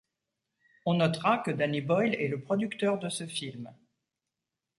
[0.87, 3.71] On notera que Danny Boyle est le producteur de ce film.